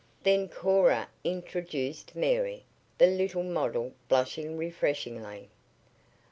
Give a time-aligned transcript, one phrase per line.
[0.23, 2.63] Then Cora introduced Mary,
[2.97, 5.49] the little model blushing refreshingly.